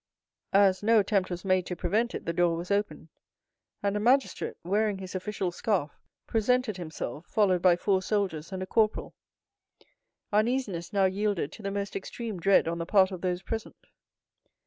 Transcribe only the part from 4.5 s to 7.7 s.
wearing his official scarf, presented himself, followed